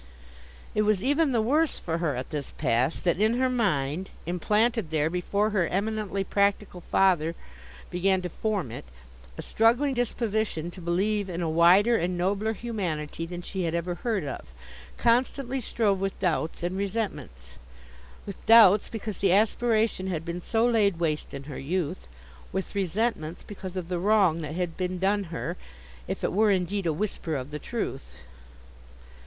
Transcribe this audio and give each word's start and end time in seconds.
It 0.73 0.81
was 0.81 1.03
even 1.03 1.31
the 1.31 1.43
worse 1.43 1.77
for 1.77 1.99
her 1.99 2.15
at 2.15 2.31
this 2.31 2.49
pass, 2.57 2.99
that 3.01 3.19
in 3.21 3.35
her 3.35 3.51
mind—implanted 3.51 4.89
there 4.89 5.11
before 5.11 5.51
her 5.51 5.67
eminently 5.67 6.23
practical 6.23 6.81
father 6.81 7.35
began 7.91 8.23
to 8.23 8.29
form 8.29 8.71
it—a 8.71 9.43
struggling 9.43 9.93
disposition 9.93 10.71
to 10.71 10.81
believe 10.81 11.29
in 11.29 11.43
a 11.43 11.47
wider 11.51 11.97
and 11.97 12.17
nobler 12.17 12.53
humanity 12.53 13.27
than 13.27 13.43
she 13.43 13.61
had 13.65 13.75
ever 13.75 13.93
heard 13.93 14.23
of, 14.23 14.47
constantly 14.97 15.61
strove 15.61 16.01
with 16.01 16.19
doubts 16.19 16.63
and 16.63 16.75
resentments. 16.77 17.59
With 18.25 18.43
doubts, 18.47 18.89
because 18.89 19.19
the 19.19 19.31
aspiration 19.31 20.07
had 20.07 20.25
been 20.25 20.41
so 20.41 20.65
laid 20.65 20.97
waste 20.97 21.31
in 21.31 21.43
her 21.43 21.59
youth. 21.59 22.07
With 22.51 22.73
resentments, 22.73 23.43
because 23.43 23.77
of 23.77 23.87
the 23.87 23.99
wrong 23.99 24.41
that 24.41 24.55
had 24.55 24.75
been 24.75 24.97
done 24.97 25.25
her, 25.25 25.57
if 26.07 26.23
it 26.23 26.33
were 26.33 26.49
indeed 26.49 26.87
a 26.87 26.91
whisper 26.91 27.35
of 27.35 27.51
the 27.51 27.59
truth. 27.59 28.15